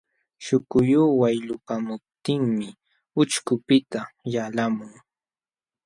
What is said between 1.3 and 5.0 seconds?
lupamuptinmi ucćhkunpiqta yalqamun.